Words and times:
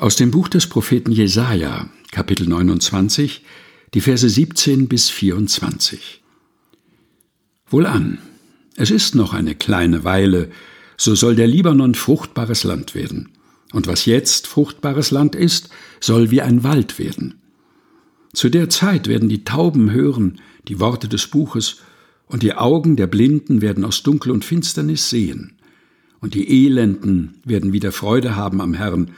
Aus 0.00 0.16
dem 0.16 0.30
Buch 0.30 0.48
des 0.48 0.66
Propheten 0.66 1.12
Jesaja, 1.12 1.90
Kapitel 2.10 2.48
29, 2.48 3.44
die 3.92 4.00
Verse 4.00 4.26
17 4.26 4.88
bis 4.88 5.10
24. 5.10 6.22
Wohlan, 7.68 8.16
es 8.76 8.90
ist 8.90 9.14
noch 9.14 9.34
eine 9.34 9.54
kleine 9.54 10.02
Weile, 10.02 10.48
so 10.96 11.14
soll 11.14 11.36
der 11.36 11.48
Libanon 11.48 11.94
fruchtbares 11.94 12.64
Land 12.64 12.94
werden. 12.94 13.28
Und 13.74 13.88
was 13.88 14.06
jetzt 14.06 14.46
fruchtbares 14.46 15.10
Land 15.10 15.34
ist, 15.34 15.68
soll 16.00 16.30
wie 16.30 16.40
ein 16.40 16.64
Wald 16.64 16.98
werden. 16.98 17.34
Zu 18.32 18.48
der 18.48 18.70
Zeit 18.70 19.06
werden 19.06 19.28
die 19.28 19.44
Tauben 19.44 19.90
hören 19.90 20.40
die 20.66 20.80
Worte 20.80 21.08
des 21.08 21.26
Buches, 21.26 21.82
und 22.24 22.42
die 22.42 22.54
Augen 22.54 22.96
der 22.96 23.06
Blinden 23.06 23.60
werden 23.60 23.84
aus 23.84 24.02
Dunkel 24.02 24.32
und 24.32 24.46
Finsternis 24.46 25.10
sehen. 25.10 25.58
Und 26.20 26.32
die 26.32 26.64
Elenden 26.64 27.34
werden 27.44 27.74
wieder 27.74 27.92
Freude 27.92 28.34
haben 28.34 28.62
am 28.62 28.72
Herrn, 28.72 29.10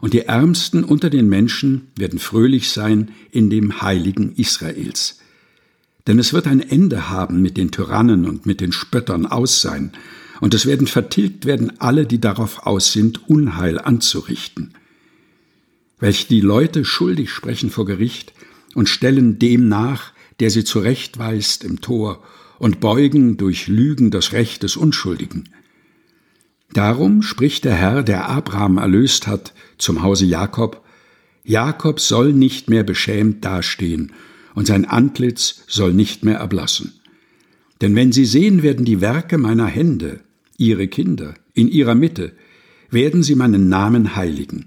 und 0.00 0.14
die 0.14 0.22
Ärmsten 0.22 0.84
unter 0.84 1.10
den 1.10 1.28
Menschen 1.28 1.88
werden 1.96 2.18
fröhlich 2.18 2.70
sein 2.70 3.10
in 3.30 3.50
dem 3.50 3.82
Heiligen 3.82 4.34
Israels. 4.36 5.18
Denn 6.06 6.18
es 6.18 6.32
wird 6.32 6.46
ein 6.46 6.60
Ende 6.60 7.10
haben 7.10 7.42
mit 7.42 7.56
den 7.56 7.70
Tyrannen 7.70 8.24
und 8.24 8.46
mit 8.46 8.60
den 8.60 8.72
Spöttern 8.72 9.26
aus 9.26 9.60
sein, 9.60 9.92
und 10.40 10.54
es 10.54 10.66
werden 10.66 10.86
vertilgt 10.86 11.46
werden 11.46 11.80
alle, 11.80 12.06
die 12.06 12.20
darauf 12.20 12.64
aus 12.66 12.92
sind, 12.92 13.28
Unheil 13.28 13.78
anzurichten. 13.78 14.72
Welche 15.98 16.28
die 16.28 16.40
Leute 16.40 16.84
schuldig 16.84 17.30
sprechen 17.30 17.70
vor 17.70 17.86
Gericht 17.86 18.32
und 18.74 18.88
stellen 18.88 19.40
dem 19.40 19.68
nach, 19.68 20.12
der 20.38 20.50
sie 20.50 20.62
zurechtweist 20.62 21.64
im 21.64 21.80
Tor, 21.80 22.22
und 22.58 22.80
beugen 22.80 23.36
durch 23.36 23.68
Lügen 23.68 24.10
das 24.10 24.32
Recht 24.32 24.62
des 24.62 24.76
Unschuldigen. 24.76 25.48
Darum 26.72 27.22
spricht 27.22 27.64
der 27.64 27.74
Herr, 27.74 28.02
der 28.02 28.28
Abraham 28.28 28.76
erlöst 28.78 29.26
hat, 29.26 29.54
zum 29.78 30.02
Hause 30.02 30.26
Jakob, 30.26 30.84
Jakob 31.44 31.98
soll 31.98 32.32
nicht 32.32 32.68
mehr 32.68 32.84
beschämt 32.84 33.44
dastehen, 33.44 34.12
und 34.54 34.66
sein 34.66 34.84
Antlitz 34.84 35.62
soll 35.66 35.94
nicht 35.94 36.24
mehr 36.24 36.38
erblassen. 36.38 36.92
Denn 37.80 37.94
wenn 37.94 38.12
sie 38.12 38.24
sehen 38.24 38.62
werden 38.62 38.84
die 38.84 39.00
Werke 39.00 39.38
meiner 39.38 39.66
Hände, 39.66 40.20
ihre 40.56 40.88
Kinder, 40.88 41.34
in 41.54 41.68
ihrer 41.68 41.94
Mitte, 41.94 42.32
werden 42.90 43.22
sie 43.22 43.34
meinen 43.34 43.68
Namen 43.68 44.16
heiligen. 44.16 44.66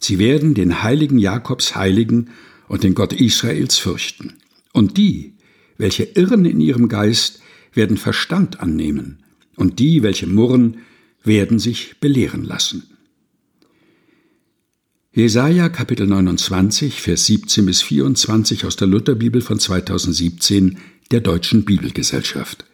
Sie 0.00 0.18
werden 0.18 0.54
den 0.54 0.82
heiligen 0.82 1.18
Jakobs 1.18 1.76
heiligen 1.76 2.30
und 2.68 2.84
den 2.84 2.94
Gott 2.94 3.12
Israels 3.12 3.78
fürchten. 3.78 4.34
Und 4.72 4.96
die, 4.96 5.34
welche 5.76 6.04
irren 6.04 6.44
in 6.44 6.60
ihrem 6.60 6.88
Geist, 6.88 7.40
werden 7.74 7.96
Verstand 7.96 8.60
annehmen, 8.60 9.18
und 9.56 9.78
die, 9.78 10.02
welche 10.02 10.26
murren, 10.26 10.78
werden 11.24 11.58
sich 11.58 11.98
belehren 12.00 12.44
lassen. 12.44 12.84
Jesaja 15.12 15.68
Kapitel 15.68 16.06
29, 16.06 17.00
Vers 17.00 17.26
17 17.26 17.66
bis 17.66 17.82
24 17.82 18.64
aus 18.64 18.76
der 18.76 18.86
Lutherbibel 18.86 19.40
von 19.40 19.58
2017 19.58 20.78
der 21.10 21.20
Deutschen 21.20 21.64
Bibelgesellschaft. 21.64 22.64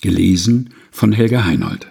Gelesen 0.00 0.70
von 0.90 1.12
Helga 1.12 1.44
Heinold. 1.44 1.86